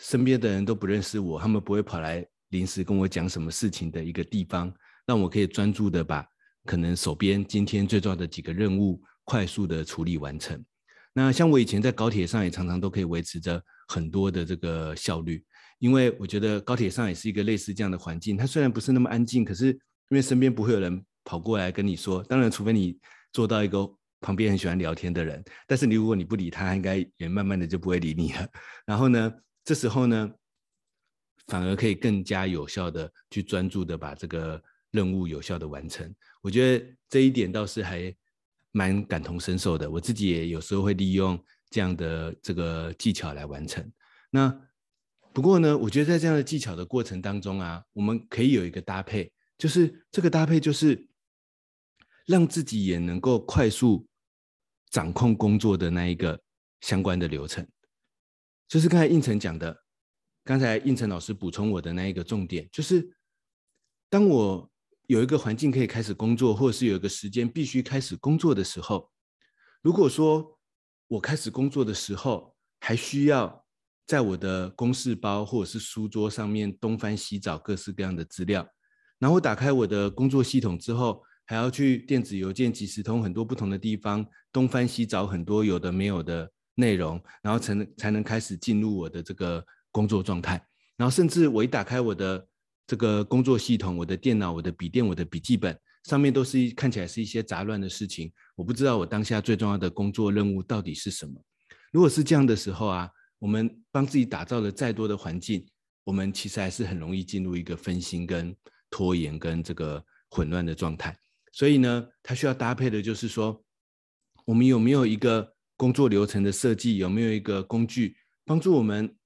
[0.00, 4.72] 身边的人都不认识我，他们不会跑来临时跟我讲什么事情的一个地方，
[5.04, 6.24] 让我可以专注的把
[6.66, 10.64] 可能手边今天最重要的几个任务快速的处理完成。
[11.12, 15.44] 那像我以前在高铁上也常常都可以维持着很多的这个效率，
[15.80, 18.38] 因为我觉得高铁上也是一个类似这样的环境。
[18.38, 22.98] 它虽然不是那么安静，可是因为身边不会有人跑过来跟你说，当然除非你
[23.34, 23.86] 坐到一个
[24.20, 28.48] 旁边很喜欢聊天的人，但是你如果你不理他，应该也慢慢的就不会理你了。
[28.86, 29.30] 然后呢，
[29.62, 30.30] 这时候呢，
[31.48, 34.62] 反而可以更加有效的去专注的把这个
[34.92, 36.10] 任务有效的完成。
[36.42, 38.14] 我觉得这一点倒是还
[38.78, 39.90] 蛮感同身受的。
[39.90, 41.36] 我自己也有时候会利用
[41.68, 43.84] 这样的这个技巧来完成。
[44.30, 44.44] 那
[45.32, 51.08] 不过呢，我觉得在这样的技巧的过程当中啊，我们可以有一个搭配，就是这个搭配就是
[52.26, 54.06] 让自己也能够快速
[54.90, 56.40] 掌控工作的那一个
[56.80, 57.66] 相关的流程。
[58.68, 59.76] 就是刚才应成讲的，
[60.44, 63.08] 刚才应成老师补充我的那一个重点，就是
[64.08, 64.70] 当我
[65.08, 69.10] 有一个环境可以开始工作，或者是有一个时间必须开始工作的时候，
[69.82, 70.58] 如果说
[71.08, 73.64] 我开始工作的时候还需要
[74.06, 78.64] 在我的公事包或者是书桌上面东翻西找各式各样的资料，
[79.18, 86.48] 然后打开我的工作系统之后，还要去电子邮件、即时通很多不同的地方东翻西找很多有的没有的。
[86.80, 90.64] 内容，然后才能才能开始进入我的这个工作状态。
[90.96, 92.47] 然后甚至我一打开我的
[92.88, 98.32] 这个工作系统，我的电脑、我的笔电、我的笔记本上面都是一看起来是一些杂乱的事情。
[98.56, 101.34] 我不知道我当下最重要的工作任务到底是什么。
[101.92, 105.64] 如果是这样的时候啊，我们帮自己打造了再多的环境，
[106.02, 108.52] 我们其实还是很容易进入一个分心、跟
[108.90, 111.16] 拖延、跟这个混乱的状态。
[111.52, 113.62] 所以呢，它需要搭配的就是说，
[114.44, 115.54] 我们有没有一个。
[115.78, 119.16] 工作流程的设计有没有一个工具帮助我们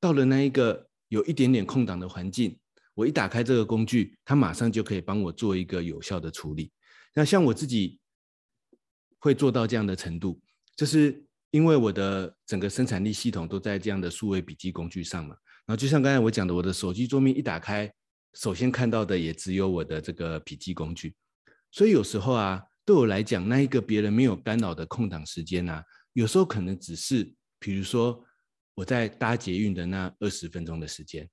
[0.00, 2.58] 到了那一个有一点点空档的环境，
[2.94, 6.72] 我一打开这个工具，它马上就可以帮我做一个有效的处理。
[7.14, 7.98] 那像我自己
[9.18, 10.40] 会做到这样的程度，
[10.76, 15.36] 就是因为我的整个生产力系统都在这样的数位笔记工具上嘛。
[15.66, 17.92] 然后就像刚才我讲的，我的手机桌面一打开，
[18.34, 21.14] 首先看到的也只有我的这个笔记工具，
[21.70, 22.62] 所以有时候啊。
[22.86, 28.22] 对我来讲，那一个别人没有干扰的空档时间啊，有时候可能只是，比如说
[28.74, 31.26] 我在搭捷运的那二十分钟的时间，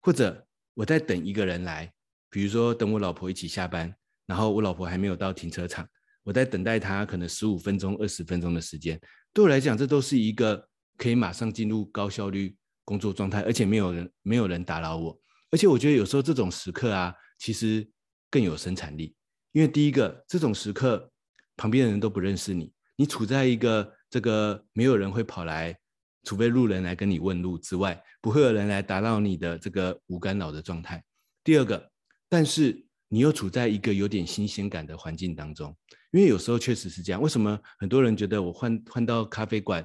[0.00, 0.46] 或者
[0.78, 1.92] 我在等一个人来，
[2.30, 3.92] 比如说等我老婆一起下班，
[4.26, 5.84] 然后我老婆还没有到停车场，
[6.22, 8.96] 我在等待她可能十五分钟、二十分钟的时间。
[9.32, 17.84] 对我来讲，这都是一个可以马上进入高效率工作状态，而且没有人没有人打扰我，而且我觉得有时候这种时刻啊，其实
[18.30, 19.12] 更有生产力。
[19.50, 21.10] 因为第一个，这种时刻，
[21.56, 25.76] 旁边的人都不认识你，你处在一个这个没有人会跑来，
[26.24, 31.02] 除非路人来跟你问路之外，不会有人来打扰你的这个无干扰的状态。
[31.42, 31.90] 第二个，
[32.28, 35.74] 但是你又处在一个有点新鲜感的环境当中，
[36.12, 37.20] 因为有时候确实是这样。
[37.20, 39.84] 为什么很多人觉得我换换到咖啡馆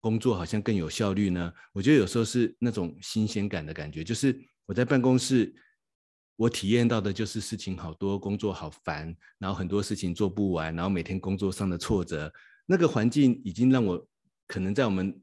[0.00, 1.52] 工作好像更有效率呢？
[1.72, 5.54] 我觉得有时候是那种新鲜感的感觉，就是我在办公室。
[6.36, 12.32] 我体验到的就是事情好多，工作好烦，然后很多事情做不完，然后每天工作上的挫折，
[12.66, 14.04] 那个环境已经让我
[14.48, 15.21] 可能在我们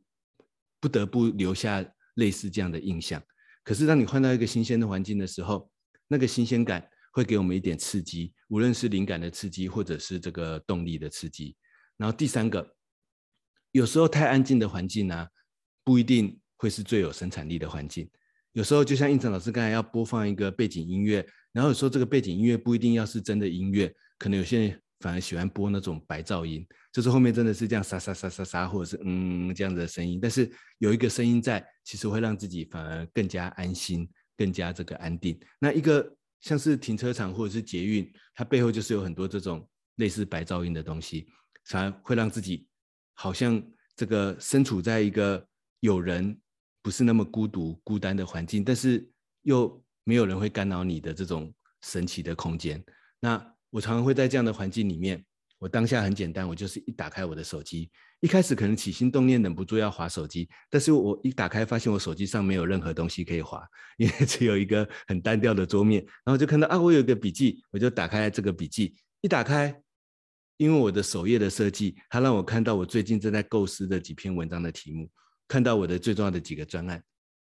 [0.80, 3.22] 不得不留下类似这样的印象。
[3.64, 5.70] 可是当你换到一个新鲜的环境的时候，
[6.08, 11.56] 那个新鲜感会给我们一点刺激，无论是灵感的刺激，或者是这个动力的刺激。
[11.98, 12.76] 然后第三个，
[13.72, 15.28] 有时候太安静的环境呢，
[15.84, 18.10] 不一定会是最有生产力的环境。
[18.54, 35.40] 有时候就像应成老师刚才要播放一个背景音乐，然后有时候这个背景音乐不一定要是真的音乐，可能有些人反而喜欢播那种白噪音，就是后面真的是这样沙沙沙沙沙，或者是嗯这样的声音，但是有一个声音在，其实会让自己反而更加安心，更加这个安定。
[35.60, 41.28] 那一个像是停车场或者是捷运，它背后就是有很多这种类似白噪音的东西，
[41.66, 42.68] 反而会让自己
[43.14, 43.62] 好像
[43.96, 45.46] 这个身处在一个
[45.80, 46.38] 有人
[46.82, 49.10] 不是那么孤独孤单的环境，但是
[49.44, 52.84] 又没有人会干扰你的这种神奇的空间。
[53.20, 55.24] 那我常常会在这样的环境里面，
[55.58, 63.62] 我当下很简单，我就是一打开我的手机，一开始可能起心动念忍不住要滑手机，但是我一打开发现我手机上没有任何东西可以滑，
[63.98, 69.82] 因为 只有一个很单调的桌面，然后就看到啊，我有一个笔记，我就打开这个笔记，一打开。
[70.58, 75.10] 因为我的首页的设计，它让我看到我最近正在构思的几篇文章的题目，
[75.48, 77.02] 看到我的最重要的几个专案，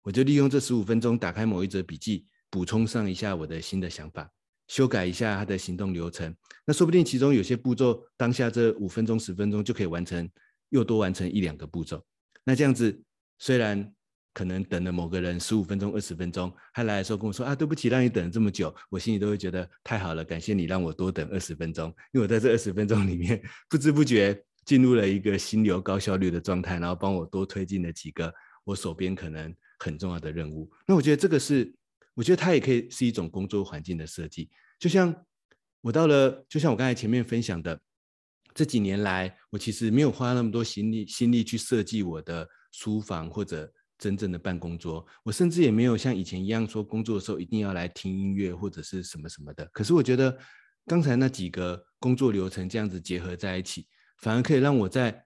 [0.03, 4.31] 我就利用这十五分钟打开某一则笔记，补充上一下我的新的想法，
[4.71, 6.35] 修改一下他的行动流程。
[6.65, 10.31] 那说不定其中有些步骤，当下这五分钟、十分钟就可以完成，
[10.69, 12.03] 又多完成一两个步骤。
[12.45, 13.03] 那这样子
[13.39, 13.93] 虽然。
[14.33, 30.71] 可能等了某个人十五分钟、二十分钟，他来的时候跟我说啊，对不起，让你等了这么久，我心里都会觉得太好了，感谢你让我多等二十分钟，因为我在这二十分钟里面不知不觉进入了一个心流高效率的状态，然后帮我多推进了几个我手边可能很重要的任务。
[30.87, 31.75] 那我觉得这个是，
[32.21, 34.51] 我觉得它也可以是一种工作环境的设计。
[34.79, 35.15] 就像
[35.81, 37.81] 我到了，就像我刚才前面分享的，
[38.53, 43.73] 这几年来，我其实没有花那么多心力心力去设计我的书房或者。
[44.03, 49.69] 真正的办公桌，我甚至也没有像以前一样说工作的时候一定要来听音乐或者是什么什么的。
[49.75, 50.35] 可是我觉得
[50.87, 55.23] 刚才那几个工作流程这样子结合在一起，反而可以让我在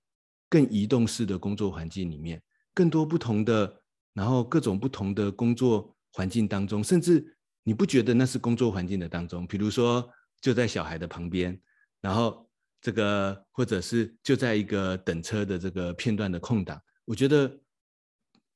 [0.49, 2.43] 更移动式的工作环境里面，
[2.75, 3.81] 更多不同的，
[4.13, 10.09] 然后各种不同的工作环境当中，甚至你不觉得那是工作环境的当中，比如说
[10.41, 11.61] 就在小孩的旁边，
[12.01, 12.49] 然后
[12.81, 17.61] 这个或者是就在一个等车的这个片段的空档，我觉得。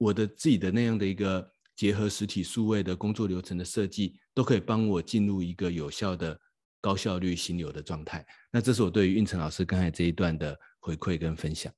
[0.01, 6.41] 我的自己的那样的一个结合实体数位的工作流程的设计，都可以帮我进入一个有效的
[6.81, 8.25] 高效率心流的状态。
[8.53, 11.73] 那这是我对于胤丞老师刚才这一段的回馈跟分享。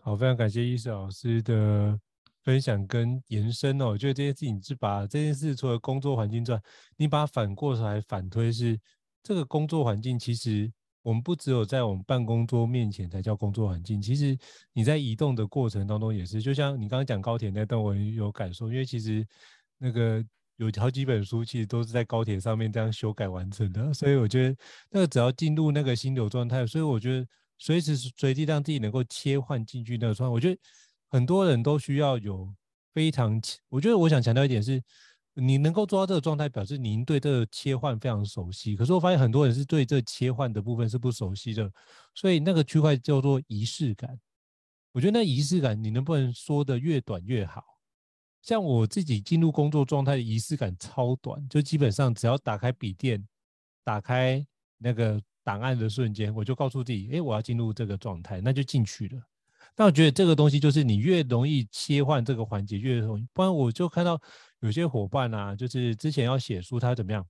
[0.00, 1.96] 好，非常感谢医师老师的
[2.50, 3.90] 分享跟延伸哦。
[3.90, 6.60] 我觉得这件事情是把这件事除了工作环境之外，
[6.96, 8.76] 你把它反过来反推是
[9.22, 10.72] 这个工作环境其实。
[11.02, 14.36] 我们不只有在我们办公桌面前才叫工作环境，其实
[14.74, 16.42] 你在移动的过程当中也是。
[16.42, 19.26] 就像你刚刚讲高铁那段，我有感受，因为其实
[19.78, 20.22] 那个
[20.56, 23.94] 有好几本书，其实都是在高铁上面这样修改完成的。
[23.94, 24.54] 所以我觉得
[24.90, 30.34] 那个只要进入那个心流状态，所以我觉得随时随地让自己能够切换进去那个状态。
[30.34, 30.60] 我觉得
[31.10, 32.54] 很多人都需要有
[32.94, 34.82] 非常，我觉得我想强调一点是。
[35.34, 38.74] 你能够做到这个状态，表示您对这个切换非常熟悉。
[38.76, 41.70] 可是我发现很多人是对这切换的部分是不熟悉的，
[42.16, 44.18] 所以那个区块叫做仪式感。
[44.90, 47.62] 我觉得那仪式感，你能不能说的越短越好？
[48.42, 53.24] 像我自己进入工作状态的仪式感超短，就基本上只要打开笔电，
[53.84, 54.44] 打开
[54.78, 59.22] 那个档案的瞬间，我就告诉自己，哎，我要进入这个状态，那就进去了。
[59.74, 64.20] 但我觉得这个东西就是你越容易切换这个环节越容易，不然我就看到。
[64.62, 67.26] 有些伙伴啊，就是之前要写书，他怎么样？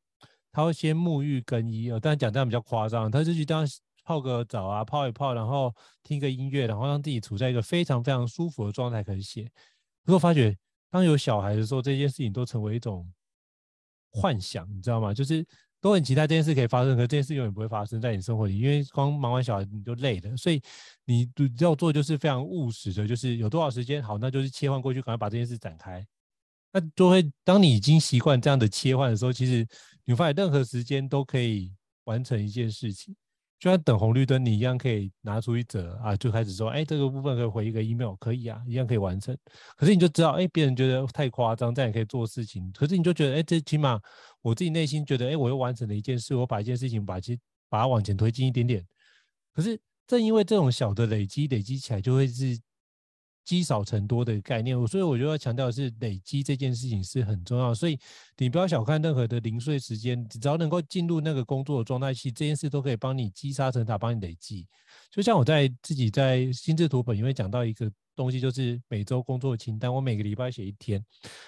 [0.51, 3.65] 他会先沐浴更衣，呃，当然讲这样比较夸张，他就去当
[4.03, 5.73] 泡个澡啊，泡一泡，然后
[6.03, 9.45] 听个音乐，然后让自己处在一个非常非常舒服的状态可以写。
[9.45, 10.59] 可是我发觉，
[10.91, 13.09] 当有小孩的时候，这件事情都成为一种
[14.11, 15.15] 幻想，你知道吗？
[15.15, 15.47] 就是
[15.81, 20.61] 都很期待这件事可以发生，可是这件事永远不会发生在你生活里，因为光忙完小孩你就累了，所以
[21.05, 26.07] 你要做就是非常务实的，就是有多少时间好，那就是切换过去，赶快把这件事展开。
[26.73, 29.67] 那就会，当你已经习惯这样的切换的时候，其实
[30.05, 31.73] 你发现任何时间都可以
[32.05, 33.17] 完成一件事情，
[33.61, 39.37] 就像等红绿灯，你一样可以拿出一折啊，就开始说，哎，这个部分可以回一个 email，可以啊，一样可以完成。
[39.77, 42.73] 可是你就知道，哎，别人觉得太夸张，这样也可以做事情。
[42.73, 44.01] 可是你就觉得，哎，这起码
[44.41, 48.83] 我自己内心觉得，哎，我又完成了一件事，我把一件事情把其把它往前推进一点点。
[49.53, 52.59] 可是正因为这种小的累积，累积起来就会是。
[53.51, 57.75] 积少成多的概念，所以我就要强调的是累积这件事情是很重要。
[57.75, 57.99] 所以
[58.39, 64.69] 你不要小看任何的零碎时间，只要能够进入那个工作的状态，其实这件事都可以帮你积沙成塔，帮你累积。
[65.11, 71.05] 就像我在自己在心智图本，因为讲到一个东西，就是每周工作清单，我每个礼拜写一天。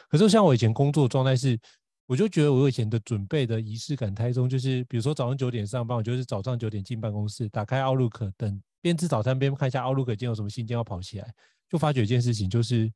[0.09, 1.57] 可是像我以前工作状态是，
[2.09, 11.33] 我就觉得我以前的准备的仪式感太重，就是比如说早上九点上班，我就是早上九点进办公室，打开 Outlook，等边吃早餐边看一下 Outlook 今天有什么信件要跑起来。
[11.73, 12.93] 就发觉一件事情，就是，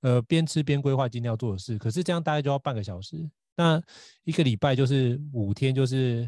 [0.00, 1.76] 呃，边吃边规划今天要做的事。
[1.76, 3.78] 可是这样大概就要半个小时，那
[4.24, 6.26] 一个礼拜就是五天，就是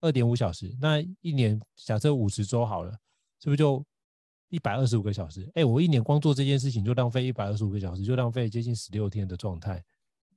[0.00, 0.74] 二点五小时。
[0.80, 2.92] 那一年假设五十周好了，
[3.38, 3.84] 是不是就
[4.48, 5.46] 一百二十五个小时？
[5.52, 9.84] 哎，我一年光做这件事情就浪费一百二十五个小时，就浪费接近十六天的状态。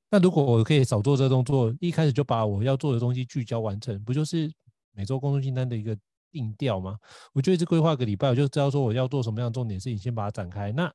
[0.10, 4.52] 那如果我可以少做这动作，一开始就把我要做的东西聚焦完成，不就是
[4.92, 5.98] 每周工作清单的一个
[6.34, 6.98] 定调吗？
[7.32, 10.72] 我就一直规划个礼拜，我就知道说我要做什么样的重点事情，先把它展开。
[10.72, 10.92] 那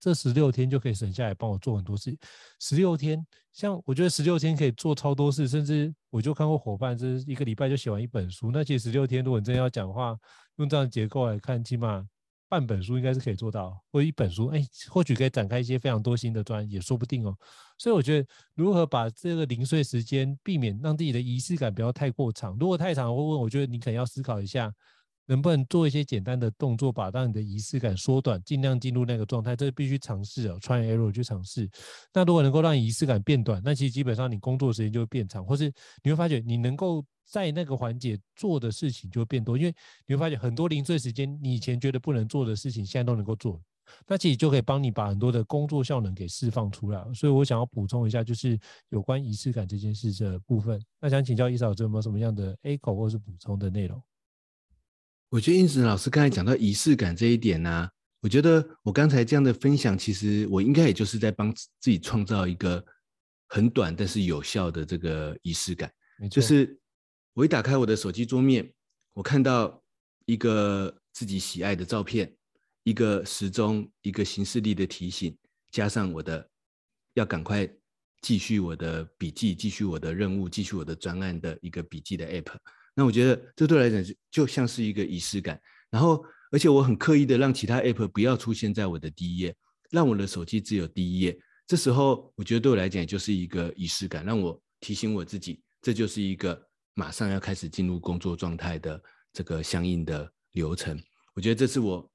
[0.00, 2.16] 这十六天就可以省下来帮我做很多事。
[2.58, 8.50] 十六天，像我觉得十六天可以做超多事，甚至我就看过伙伴，是一个礼拜就写完一本书。
[8.50, 10.16] 那其实十六天，如果你真的要讲话，
[10.56, 12.02] 用这样的结构来看，起码
[12.50, 17.34] 半本书应该是可以做到，或一本书，哎，或许可以展开一些非常多新的专，也说不定哦。
[17.78, 22.56] 所以我觉得，如何把这个零碎时间避免让自己的仪式感不要太过长。
[22.58, 24.72] 如果太长，我问，我觉得你可能要思考一下。
[25.30, 29.54] 能不能做一些简单的动作，把让你的仪式感缩短，尽量进入那个状态？
[29.54, 31.70] 这必须尝试哦，try error 去尝试。
[32.12, 35.72] 那如果能够让仪式感变短，那其实基本上你工作时间就会变长，或是
[36.02, 39.74] 你会发觉你能够在那个环节做的事情就会变多，因为
[40.04, 43.62] 你会发现很多零碎时间，你以前觉得不能做的事情，现在都能够做。
[44.08, 47.00] 那其实就可以帮你把很多的工作效能给释放出来。
[47.14, 48.58] 所以我想要补充一下，就是
[48.88, 50.80] 有关仪式感这件事的部分。
[51.00, 54.02] 那想请教伊嫂，有没有什么样的 echo 或是补充的内容？
[55.30, 62.84] 我觉得应子老师刚才讲到仪式感这一点呢、啊，我觉得我刚才这样的分享，其实我应该也就是在帮自己创造一个
[63.46, 65.88] 很短但是有效的这个仪式感。
[66.28, 66.76] 就是
[67.32, 68.72] 我一打开我的手机桌面，
[69.12, 69.80] 我看到
[70.26, 72.36] 一个自己喜爱的照片，
[72.82, 75.38] 一个时钟，一个行事历的提醒，
[75.70, 76.44] 加上我的
[77.14, 77.68] 要赶快
[78.20, 82.52] 继续我的笔记，继续我的任务，继续我的专案的一个笔记的 app。
[83.00, 86.22] 那我觉得这对我来讲就就像是一个仪式感，然后
[86.52, 89.56] 而且我很刻意的让其他 app 不要出现在我的第一页，
[89.90, 91.34] 让我的手机只有第一页。
[91.66, 101.02] 这时候我觉得对我来讲就是一个仪式感，让我提醒我自己，这就是一个马上要开始进入工作状态的这个相应的流程。
[101.34, 102.06] 我觉得这是我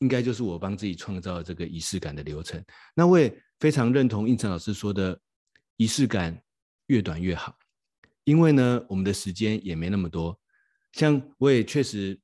[0.00, 2.62] 应该就是我帮自己创造这个仪式感的流程。
[2.94, 5.18] 那我也非常认同应成老师说的，
[5.78, 6.38] 仪式感
[6.88, 7.56] 越短越好。
[8.24, 10.38] 因为呢，我们的时间也没那么多。
[10.92, 12.18] 像我也确实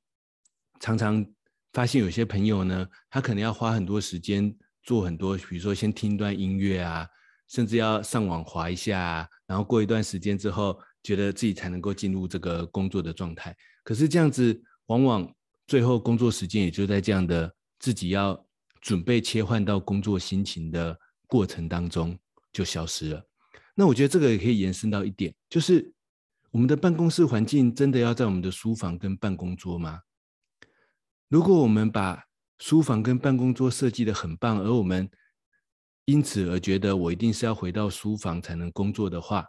[0.79, 1.25] 常常
[1.73, 7.07] 发现有些朋友呢，他可能要花很多时间做很多，比如说先听一段音乐啊，
[7.49, 13.55] 甚至要上网滑一下，然后过一段时间之后，觉得自己才能够进入这个工作的状态。
[13.83, 15.35] 可是这样子，往往
[15.67, 18.45] 最后工作时间也就在这样的自己要
[18.79, 20.97] 准备切换到工作心情的
[21.27, 22.17] 过程当中
[22.51, 23.25] 就消失了。
[23.75, 25.93] 那我觉得这个也可以延伸到一点，就是
[26.51, 30.01] 我们的办公室环境真的要在我们的书房跟办公桌吗？
[31.29, 32.25] 如果我们把
[32.59, 35.09] 书房跟办公桌设计得很棒，而我们
[36.05, 39.47] 因此而觉得我一定是要回到书房才能工作的话，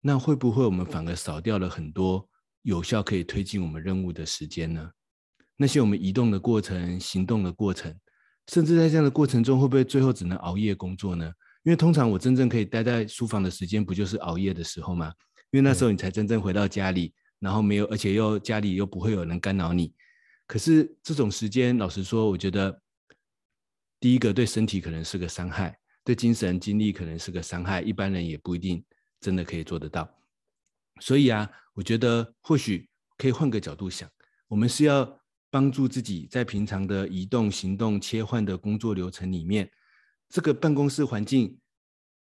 [0.00, 2.28] 那会不会我们反而少掉了很多
[2.62, 4.90] 有效可以推进我们任务的时间呢？
[5.56, 7.94] 那些我们移动的过程、行动的过程，
[8.48, 11.32] 甚至在这样的过程中，会不会最后只能熬夜工作呢？
[11.62, 15.12] 因为通常我真正可以待在书房的时间，不就是熬夜的时候吗？
[15.50, 19.92] 因为那时候你才真正回到家里，然后没有，而且又家里又不会有人干扰你。
[20.46, 22.80] 可是这种时间，老实说，我觉得
[23.98, 28.82] 第一个对身体可能是个伤害，对精神精力可能是个伤害，一般人也不一定
[29.20, 30.08] 真的可以做得到。
[31.00, 32.88] 所以啊，我觉得或许
[33.18, 34.08] 可以换个角度想，
[34.48, 39.70] 我们是要帮助自己在平常的移动、行动、切换的工作流程里面。
[40.30, 41.58] 这个办公室环境，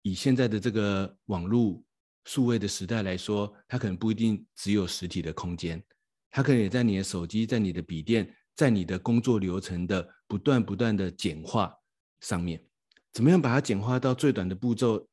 [0.01, 1.84] 以现在的这个网络
[2.24, 5.84] 数位的时代来说，它可能不一定只有实体的空间，
[6.32, 11.76] 它可能也在你的手机、在你的笔电、在你的工作流程的不断不断的简化
[12.22, 12.66] 上面。
[13.12, 15.05] 怎么样把它简化到最短的步骤，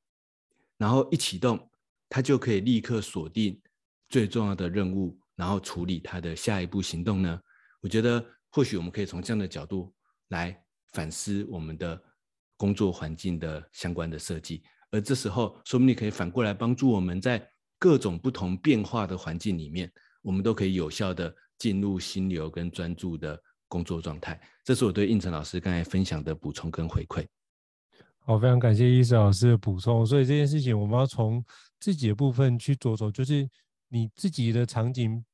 [0.79, 1.69] 然后一启动，
[2.09, 3.61] 它就可以立刻锁定
[4.09, 7.41] 最重要的任务，然后处理它的下一步行动呢？
[7.81, 9.93] 我觉得或许我们可以从这样的角度
[10.29, 10.57] 来
[10.93, 12.01] 反思我们的。
[12.57, 17.45] 工作环境的相关的设计，而这时候，说不定可以反过来帮助我们在
[17.79, 19.93] 各种不同变化的环境里面，
[20.23, 24.41] 我们都可以有效的进入心流跟专注的工作状态。
[24.63, 27.27] 这是我对应成老师刚才分享的补充跟回馈。
[28.21, 30.07] 好，非常感谢伊嫂老师的补充。
[30.07, 31.45] 所以这件事情，我们要从
[31.81, 33.49] 自己的部分去着手，就是
[33.89, 35.25] 你自己的场景。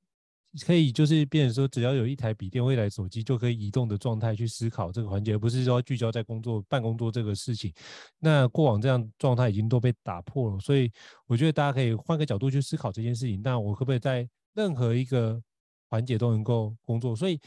[0.66, 7.72] 可以就是变成说，只要有一台笔电或一台手机，就可以移动的状态去思考这个环节，而不是说聚焦在工作办公作这个事情。
[8.18, 10.90] 那过往这样状态已经都被打破了，所以
[11.26, 13.40] 我觉得大家可以换个角度去思考这件事情。
[13.42, 15.40] 那我可不可以在任何一个
[15.88, 17.14] 环节都能够工作？
[17.14, 17.38] 所以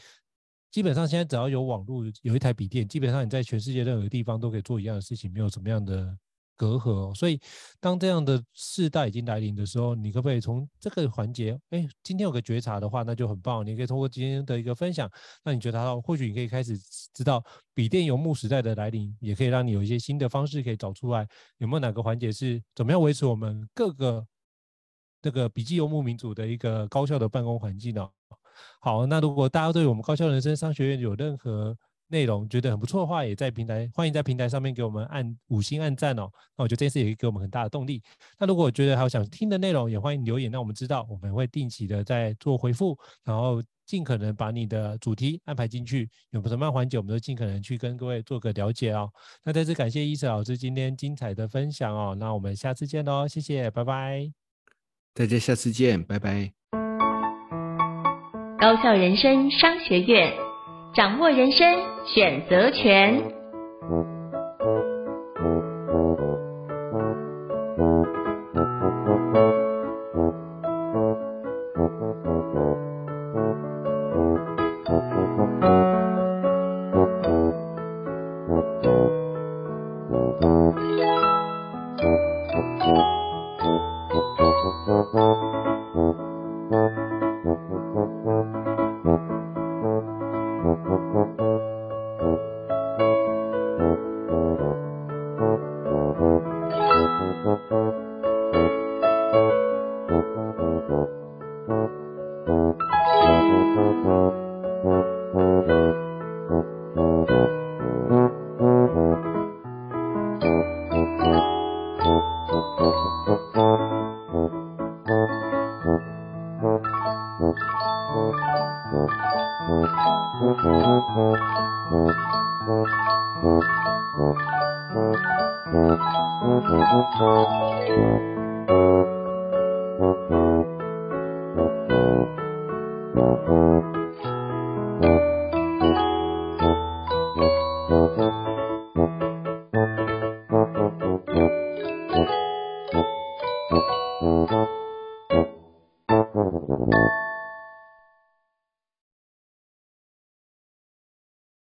[0.70, 6.16] 基本上现在只要有网络，有一台笔电，基本上你在全世界任何地方都可以做一样的事情，没有什么样的。
[6.56, 7.40] 隔阂哦，所以
[7.80, 13.66] 当这样的世代已经来临的时候，你可不可以从这个环节，哎，今天有个觉察的话，那就很棒。
[13.66, 15.10] 你可以通过今天的一个分享，
[15.44, 16.78] 那你觉察到，或许你可以开始
[17.12, 17.44] 知道
[17.74, 21.26] 笔电游牧时代的来临，也可以让你有一些新的方式可以找出来，
[21.58, 24.26] 有没有哪个环节是怎么样维持我们各个
[25.20, 28.08] 这个笔记游牧民族的一个高效的办公环境呢？
[28.80, 31.76] 好，那如果大家对我们高效人生商学院有任何
[32.14, 36.30] 内容觉得很不错的话，也在平台欢迎在平台上面给我们按五星按赞哦。
[36.56, 38.00] 那我觉得这件事也给我们很大的动力。
[38.38, 46.08] 那如果觉得还有想听的内容，也欢迎留言让我们知道，我们会定期的在做回复，然后尽可能把你的主题安排进去。
[46.30, 49.10] 有什么样环节，我们都尽可能去跟各位做个了解哦。
[49.42, 52.16] 那再次感谢伊瑟老师今天精彩的分享哦。
[52.16, 54.32] 那我们下次见喽，谢谢，拜拜。
[55.12, 56.52] 大家下次见，拜拜。
[58.58, 60.32] 高效人生商学院，
[60.94, 61.66] 掌握人生
[62.06, 63.20] 选择权。